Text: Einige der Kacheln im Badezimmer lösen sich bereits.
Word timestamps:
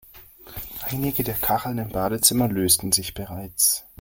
Einige 0.89 1.23
der 1.23 1.35
Kacheln 1.35 1.77
im 1.77 1.89
Badezimmer 1.89 2.47
lösen 2.47 2.91
sich 2.91 3.13
bereits. 3.13 3.85